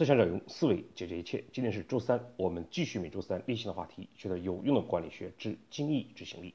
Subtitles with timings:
[0.00, 1.44] 思想者用思维解决一切。
[1.52, 6.54] 今天是周三，我们继续每周三例行的话题，学到有用的管理学之精益执行力。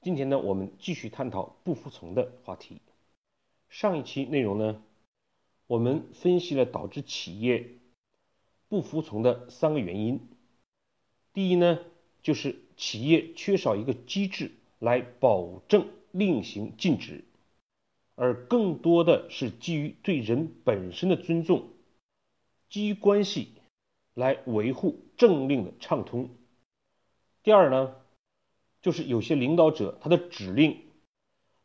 [0.00, 2.80] 今天呢，我们继续探讨不服从的话题。
[3.68, 4.82] 上一期内容呢，
[5.68, 7.64] 我们分析了导致企业
[8.68, 10.18] 不服从的三个原因。
[11.32, 11.78] 第一呢，
[12.24, 14.50] 就是企业缺少一个机制
[14.80, 17.22] 来保证令行禁止，
[18.16, 21.68] 而更多的是基于对人本身的尊重，
[22.72, 23.52] 基于关系
[24.14, 26.30] 来维护政令的畅通。
[27.42, 27.94] 第二呢？
[28.80, 30.80] 就是有些领导者他的指令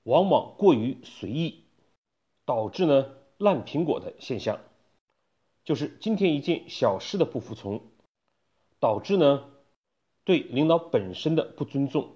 [0.03, 1.63] 往往过于随意，
[2.43, 4.59] 导致呢烂苹果的现象。
[5.63, 7.81] 就是今天一件小事的不服从，
[8.81, 9.49] 导致呢
[10.26, 12.15] 对领导本身的不尊重，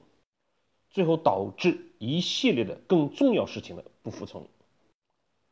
[0.90, 4.50] 最后导致一系列的更重要事情的不服从。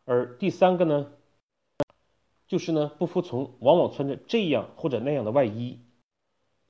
[0.03, 1.11] 而第三个呢，
[2.49, 5.79] 就是呢不服从往往穿着这样或者那样的外衣，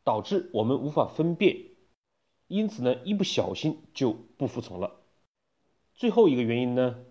[0.03, 1.65] 导致我们无法分辨。
[2.47, 4.99] 因此呢，一不小心就不服从了。
[5.93, 7.05] 最后一个原因呢，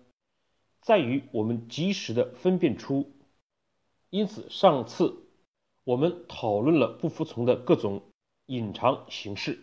[0.81, 3.11] 在于我们及时的分辨出。
[4.09, 5.15] 因此，上次
[5.83, 8.03] 我们讨论了不服从的各种
[8.47, 9.59] 隐藏形式。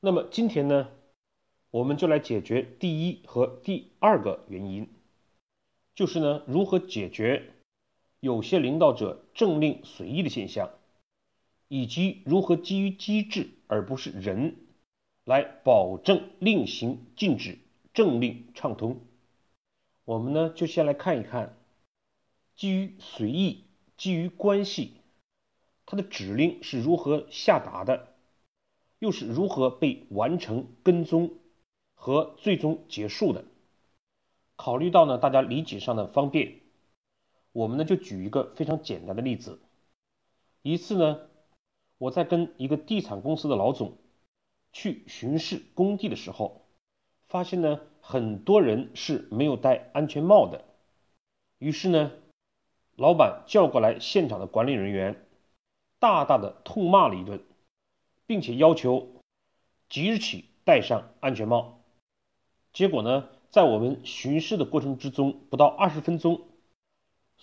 [0.00, 0.88] 那么今天呢，
[1.70, 4.88] 我们就来解决第一和第二个原因，
[5.94, 7.54] 就是呢，如何解决
[8.22, 10.70] 有些领导者政令随意的现象，
[11.66, 14.54] 以及如何基于机制而不是人。
[15.24, 17.58] 来保证令行禁止、
[17.94, 19.00] 政令畅通。
[20.04, 21.56] 我们呢就先来看一看，
[22.56, 23.62] 基于随意、
[23.96, 24.94] 基于关系，
[25.86, 28.08] 它的指令是如何下达的，
[28.98, 31.30] 又是如何被完成、跟踪
[31.94, 33.44] 和最终结束的。
[34.56, 36.61] 考虑到呢大家理解上的方便，
[37.52, 39.60] 我们呢就举一个非常简单的例子。
[40.62, 41.20] 一次呢，
[41.98, 43.98] 我在跟一个地产公司的老总。
[44.74, 46.62] 去巡视工地的时候，
[47.28, 50.64] 发现呢很多人是没有戴安全帽的。
[51.58, 52.10] 于是呢，
[52.96, 55.26] 老板叫过来现场的管理人员，
[55.98, 57.44] 大大的痛骂了一顿，
[58.26, 59.08] 并且要求
[59.90, 61.82] 即日起戴上安全帽。
[62.72, 66.40] 结果呢，在我们巡视的过程之中，不到二十分钟，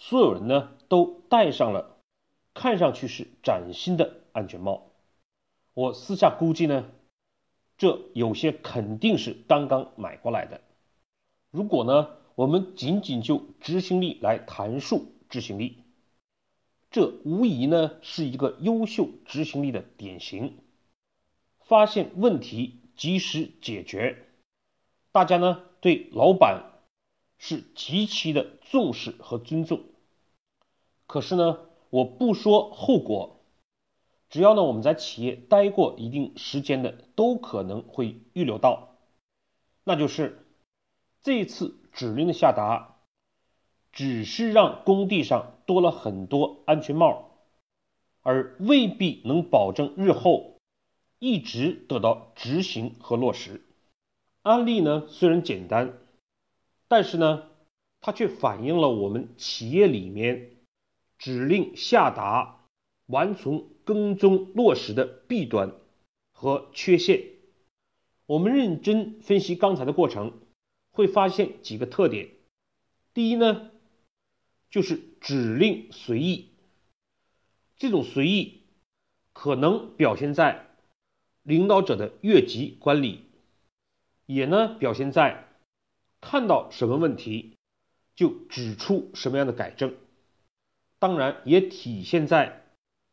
[0.01, 1.97] 所有人呢都戴上了
[2.53, 4.91] 看上去是崭新的安全帽。
[5.73, 6.89] 我私下估计呢。
[7.77, 10.59] 这有些肯定是刚刚买过来的。
[11.49, 15.77] 如果呢，我们仅仅就执行力来谈述执行力，
[16.91, 20.57] 这无疑呢是一个优秀执行力的典型。
[21.61, 24.27] 发现问题，及时解决，
[25.13, 26.81] 大家呢对老板
[27.37, 29.83] 是极其的重视和尊重。
[31.09, 31.57] 可是呢，
[31.89, 33.39] 我不说后果。
[34.29, 38.95] 只要呢，我们在企业待过一定时间的，都可能会预留到，
[39.83, 40.45] 那就是
[41.23, 42.97] 这次指令的下达，
[43.91, 47.31] 只是让工地上多了很多安全帽，
[48.21, 50.57] 而未必能保证日后
[51.17, 53.65] 一直得到执行和落实。
[54.43, 55.97] 案例呢虽然简单，
[56.87, 57.47] 但是呢，
[57.99, 60.51] 它却反映了我们企业里面
[61.19, 62.65] 指令下达
[63.05, 63.69] 完成。
[63.89, 65.73] 跟踪落实的弊端
[66.31, 67.23] 和缺陷，
[68.27, 70.41] 我们认真分析刚才的过程，
[70.91, 72.29] 会发现几个特点。
[73.15, 73.71] 第一呢，
[74.69, 76.51] 就是指令随意，
[77.77, 78.61] 这种随意
[79.33, 80.67] 可能表现在
[81.41, 83.23] 领导者的越级管理，
[84.27, 85.47] 也呢表现在
[86.21, 87.57] 看到什么问题
[88.15, 89.95] 就指出什么样的改正，
[90.99, 92.57] 当然也体现在。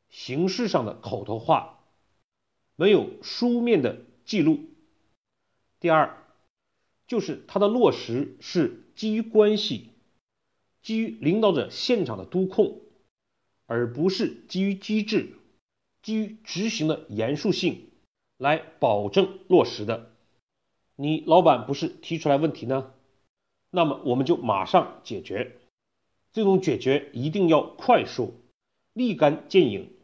[0.08, 1.80] 形式上的口头话，
[2.76, 4.60] 没有书面的记录。
[5.80, 6.22] 第二，
[7.08, 9.90] 就是它的落实是基于关系，
[10.80, 12.80] 基于领导者现场的督控，
[13.66, 15.34] 而不是基于机制、
[16.02, 17.90] 基于执行的严肃性
[18.38, 20.12] 来保证落实的。
[20.94, 22.94] 你老板不是提出来问题呢，
[23.70, 25.58] 那么我们就马上解决。
[26.36, 28.34] 这种解决一定要快速、
[28.92, 29.94] 立竿见影。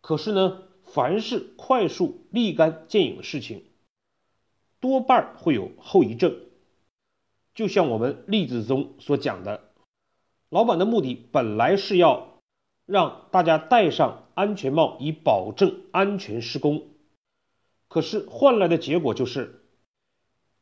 [0.00, 3.64] 可是呢，凡是快速立竿见影的事情，
[4.78, 6.38] 多半会有后遗症。
[7.56, 9.72] 就像我们例子中所讲的，
[10.48, 12.38] 老板的目的本来是要
[12.86, 16.86] 让大家戴上安全帽，以保证安全施工。
[17.88, 19.64] 可是换来的结果就是，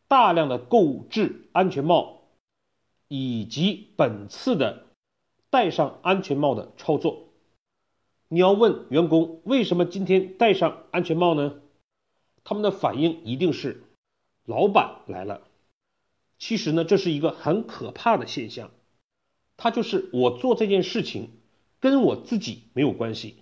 [0.09, 2.20] 大量的购置安全帽，
[3.13, 4.87] 以及本次的
[5.51, 7.25] 戴上安全帽的操作。
[8.29, 11.61] 你要问员工为什么今天戴上安全帽呢？
[12.45, 13.83] 他们的反应一定是
[14.45, 15.43] 老板来了。
[16.39, 18.71] 其实呢，这是一个很可怕的现象。
[19.57, 21.31] 它就是我做这件事情
[21.81, 23.35] 跟我自己没有关系，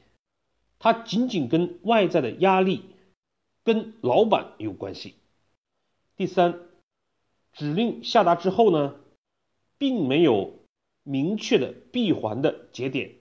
[0.78, 2.84] 它仅仅跟外在的压力、
[3.64, 5.14] 跟老板有关系。
[6.16, 6.58] 第三，
[7.52, 8.96] 指令下达之后呢，
[9.78, 10.58] 并没有
[11.02, 13.14] 明确的闭环的节点。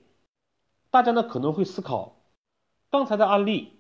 [0.89, 2.18] 大家呢可能会思考，
[2.89, 3.74] 刚才的案例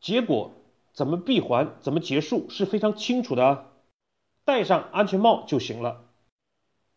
[0.00, 0.52] 结果
[0.92, 3.72] 怎么闭环、怎么结束是非常清楚的，
[4.44, 6.06] 戴上安全帽就行了。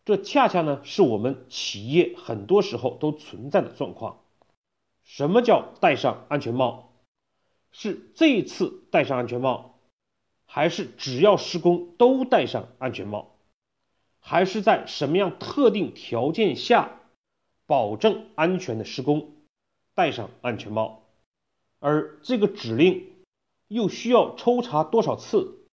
[0.04, 4.22] 这恰恰呢是我们企业很多时候都存在的状况。
[5.04, 6.94] 什么叫戴上安全帽？
[7.72, 9.80] 是这一次戴上安全帽，
[10.46, 13.31] 还是只要施工都戴上安全帽？
[14.22, 17.00] 还是在什么样特定条件下
[17.66, 19.34] 保证安全的施工，
[19.94, 21.04] 戴上安全帽？
[21.80, 23.12] 而这个指令
[23.68, 25.66] 又需要抽查多少次，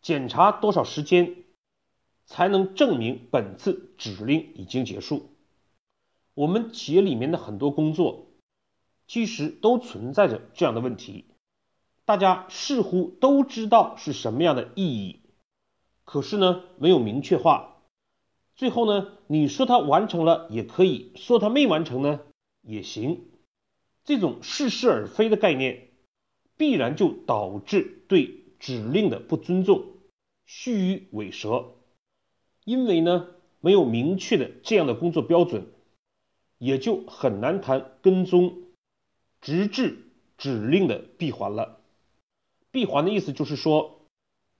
[0.00, 1.36] 检查多少时间？
[2.26, 5.28] 才能证明本次指令已经结束。
[6.32, 8.28] 我们企业里面的很多工作，
[9.06, 11.26] 其实都存在着这样的问题。
[12.06, 15.20] 大家似乎都知道是什么样的意义，
[16.04, 17.73] 可是呢，没有明确化。
[18.56, 22.20] 最后呢，你说它完成了也可以说它没完成呢
[22.62, 23.26] 也行。
[24.04, 25.88] 这种似是而非的概念，
[26.56, 29.84] 必然就导致对指令的不尊重、
[30.44, 31.72] 虚与委蛇。
[32.64, 33.28] 因为呢，
[33.60, 35.66] 没有明确的这样的工作标准，
[36.58, 38.58] 也就很难谈跟踪，
[39.40, 39.98] 直至
[40.38, 41.80] 指令的闭环了。
[42.70, 44.06] 闭环的意思就是说，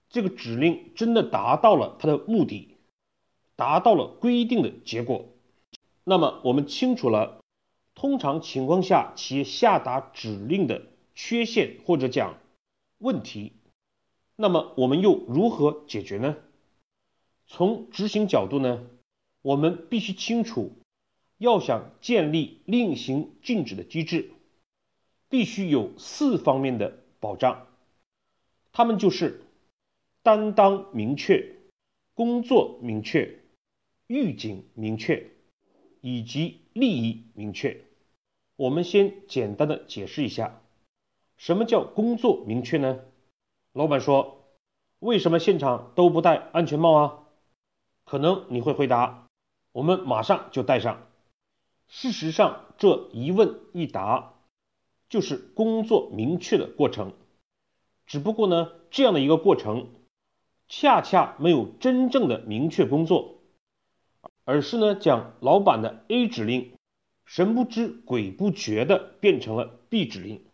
[0.09, 2.74] 这个指令真的达到了它的目的，
[3.57, 5.27] 达到了规定的结果。
[6.05, 7.41] 那么我们清楚了，
[7.95, 12.39] 通常情况下企业下达指令的缺陷或者讲
[12.99, 13.53] 问题，
[14.37, 16.37] 那么我们又如何解决呢？
[17.47, 18.87] 从执行角度呢，
[19.43, 20.73] 我们必须清楚，
[21.39, 24.31] 要想建立令行禁止的机制，
[25.29, 27.67] 必须有四方面的保障，
[28.73, 29.43] 他们就是
[30.23, 31.57] 担当明确、
[32.15, 33.39] 工作明确、
[34.07, 35.31] 预警明确
[36.01, 37.81] 以及利益明确。
[38.57, 40.61] 我们先简单的解释一下，
[41.37, 43.01] 什么叫工作明确呢？
[43.73, 44.45] 老板说，
[45.01, 47.19] 为什么现场都不戴安全帽啊？
[48.05, 49.27] 可能你会回答，
[49.73, 51.07] 我们马上就戴上。
[51.89, 54.35] 事实上，这一问一答
[55.09, 57.13] 就是工作明确的过程。
[58.07, 59.89] 只不过呢，这样的一个过程，
[60.69, 63.39] 恰恰没有真正的明确工作，
[64.45, 66.73] 而是呢，将老板的 A 指令
[67.25, 70.45] 神不知鬼不觉的变成了 B 指令。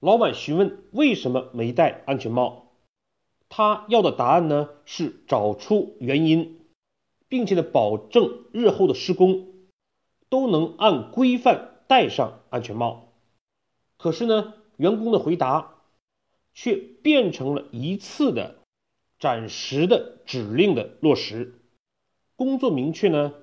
[0.00, 2.72] 老板询问为什么没戴安全帽，
[3.48, 6.54] 他要的答案呢是找出原因。
[7.30, 9.48] 并且呢，保证日后的施工
[10.30, 13.12] 都能按规范戴上安全帽。
[13.98, 15.74] 可是呢，员工的回答
[16.54, 18.60] 却变成了一次的
[19.20, 21.57] 暂时的指令的落实。
[22.38, 23.34] 工作明确呢，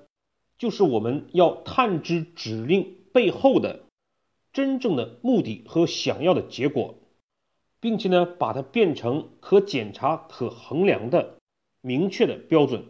[0.56, 3.80] 就是我们要探知指令背后的
[4.54, 6.94] 真正的目的和想要的结果，
[7.78, 11.36] 并且呢，把它变成可检查、可衡量的
[11.82, 12.86] 明确的标准。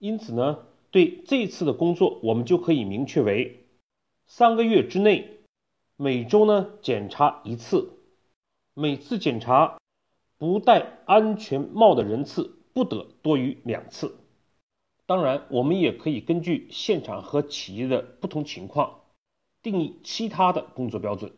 [0.00, 3.64] 因此呢，对这次的工作，我们就可以明确为
[4.26, 5.38] 三个月之内，
[5.96, 7.92] 每周呢检查一次，
[8.74, 9.78] 每次检查
[10.36, 14.16] 不戴安全帽的人次不得多于两次。
[15.08, 19.00] 当然，我们也可以根据现场和企业的不同情况，
[19.62, 21.32] 定义其他的工作标准。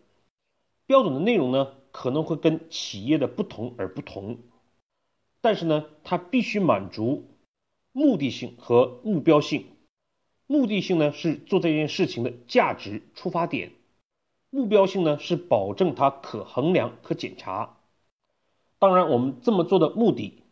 [0.86, 4.38] 标准的内容呢，可能会跟企业的不同而不同，
[5.40, 7.28] 但是呢，它必须满足。
[7.92, 9.66] 目的性和目标性，
[10.48, 13.70] 目的性呢是做这件事情的价值出发点，
[14.50, 17.78] 目标性呢是保证它可衡量、可检查。
[18.80, 20.42] 当然，我们这么做的目的，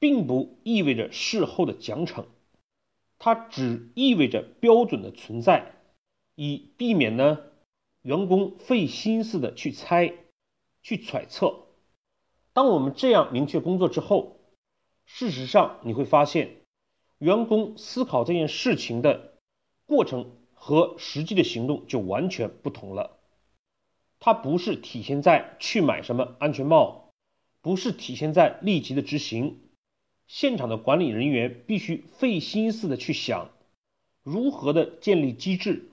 [0.00, 2.24] 并不意味着事后的奖惩，
[3.20, 5.76] 它只意味着标准的存在，
[6.34, 7.38] 以避免呢
[8.02, 10.12] 员工费心思的去猜、
[10.82, 11.66] 去揣测。
[12.52, 14.40] 当我们这样明确工作之后，
[15.06, 16.56] 事实上你会发现。
[17.18, 19.34] 员工思考这件事情的
[19.84, 23.18] 过程和实际的行动就完全不同了。
[24.20, 27.10] 它不是体现在去买什么安全帽，
[27.60, 29.60] 不是体现在立即的执行。
[30.32, 33.50] 现场的管理人员必须费心思的去想，
[34.22, 35.90] 如何的建立机制，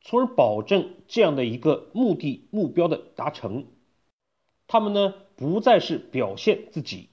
[0.00, 3.66] 从而保证这样的一个目的目标的达成。
[4.68, 7.10] 他们呢不再是表现自己，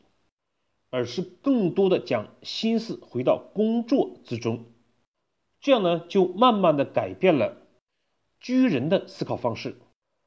[0.91, 4.63] 而是更多的将心思回到工作之中。
[5.59, 7.57] 这样呢就慢慢的改变了
[8.39, 9.75] 居人的思考方式，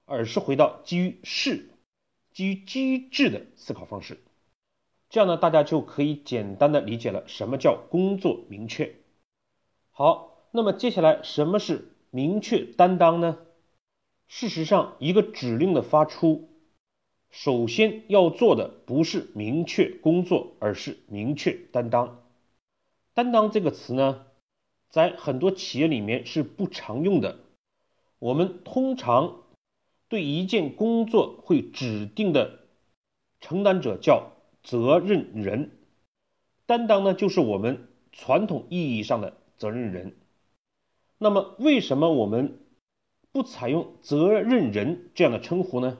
[0.05, 1.71] 而是回到基于事、
[2.35, 4.21] 基于机制的思考方式。
[5.11, 8.95] 这样呢，大家就可以简单的理解了什么叫工作明确。
[9.91, 13.39] 好，那么接下来什么是明确担当呢？
[14.27, 16.51] 事实上，一个指令的发出，
[17.31, 22.23] 首先要做的不是明确工作，而是明确担当。
[23.15, 24.27] 担当这个词呢，
[24.91, 27.39] 在很多企业里面是不常用的。
[28.19, 29.41] 我们通常
[30.09, 32.61] 对一件工作会指定的
[33.41, 34.33] 承担者叫。
[34.69, 35.71] 责任人
[36.67, 40.15] 担当呢，就是我们传统意义上的责任人。
[41.17, 42.59] 那么，为什么我们
[43.33, 45.97] 不采用责任人这样的称呼呢？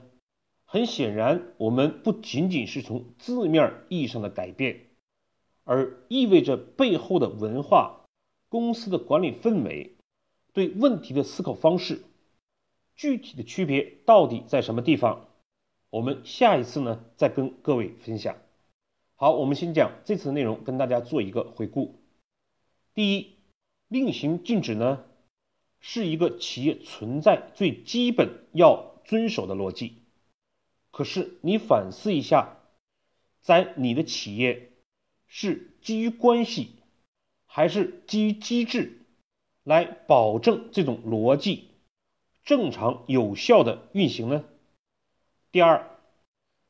[0.65, 4.81] 很显然，我们不仅仅是从字面意义上的改变，
[5.63, 8.01] 而意味着背后的文化、
[8.49, 9.95] 公司的管理氛围、
[10.53, 12.03] 对问题的思考方式，
[12.95, 15.25] 具体的区别到底在什么地方？
[15.89, 18.35] 我们下一次呢，再跟各位分享。
[19.21, 21.99] 好，我们先讲这次的内容，跟大家做一个回顾。
[22.93, 23.35] 第一，
[23.89, 25.03] 令行禁止呢，
[25.81, 30.03] 是一个企业存在最基本要遵守的逻辑。
[30.91, 32.59] 可是你反思一下，
[33.41, 34.71] 在你的企业
[35.27, 36.75] 是基于关系，
[37.45, 39.01] 还是基于机制
[39.65, 41.71] 来保证这种逻辑
[42.45, 44.45] 正常有效的运行呢？
[45.51, 45.99] 第二，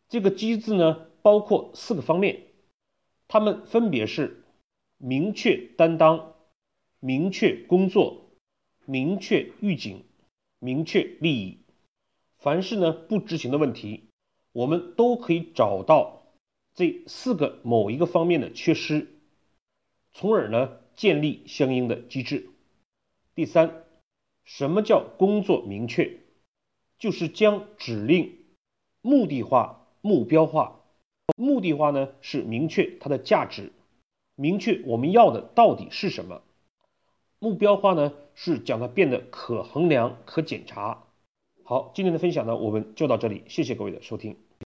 [0.08, 1.06] 这个机制呢？
[1.30, 2.42] 包括四个方面，
[3.28, 4.46] 它们分别是
[4.98, 6.34] 明确担当、
[7.00, 8.32] 明确工作、
[8.88, 10.04] 明确预警、
[10.58, 11.60] 明确利益。
[12.40, 14.06] 凡是呢不执行的问题，
[14.54, 16.24] 我们都可以找到
[16.74, 19.08] 这四个某一个方面的缺失，
[20.12, 22.50] 从而呢建立相应的机制。
[23.36, 23.84] 第三，
[24.46, 26.22] 什么叫工作明确？
[26.98, 28.36] 就是将指令
[29.04, 30.79] 目的化、目标化。
[31.38, 33.72] 目的化呢是明确它的价值，
[34.36, 36.42] 明确我们要的到底是什么；
[37.40, 41.04] 目标化呢是将它变得可衡量、可检查。
[41.64, 44.36] 好，今天的分享呢我们就到这里，谢谢各位的收听。